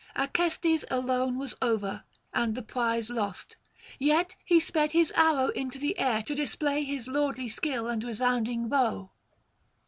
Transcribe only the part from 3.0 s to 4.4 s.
lost; yet